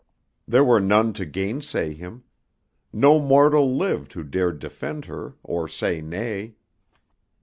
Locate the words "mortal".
3.19-3.69